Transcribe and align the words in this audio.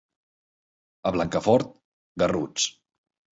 A 1.09 1.11
Blancafort, 1.17 1.69
garruts. 2.25 2.67